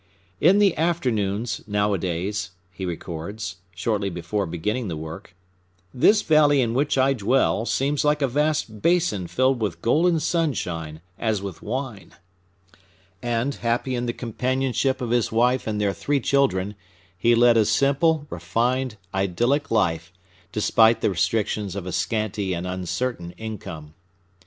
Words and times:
"In 0.39 0.57
the 0.57 0.75
afternoons, 0.79 1.61
nowadays," 1.67 2.49
he 2.71 2.87
records, 2.87 3.57
shortly 3.75 4.09
before 4.09 4.47
beginning 4.47 4.87
the 4.87 4.97
work, 4.97 5.35
"this 5.93 6.23
valley 6.23 6.59
in 6.59 6.73
which 6.73 6.97
I 6.97 7.13
dwell 7.13 7.67
seems 7.67 8.03
like 8.03 8.23
a 8.23 8.27
vast 8.27 8.81
basin 8.81 9.27
filled 9.27 9.61
with 9.61 9.83
golden 9.83 10.19
Sunshine 10.19 11.01
as 11.19 11.43
with 11.43 11.61
wine;" 11.61 12.15
and, 13.21 13.53
happy 13.53 13.93
in 13.93 14.07
the 14.07 14.11
companionship 14.13 15.01
of 15.01 15.11
his 15.11 15.31
wife 15.31 15.67
and 15.67 15.79
their 15.79 15.93
three 15.93 16.19
children, 16.19 16.73
he 17.15 17.35
led 17.35 17.55
a 17.55 17.63
simple, 17.63 18.25
refined, 18.31 18.97
idyllic 19.13 19.69
life, 19.69 20.11
despite 20.51 21.01
the 21.01 21.11
restrictions 21.11 21.75
of 21.75 21.85
a 21.85 21.91
scanty 21.91 22.55
and 22.55 22.65
uncertain 22.65 23.33
income. 23.33 23.93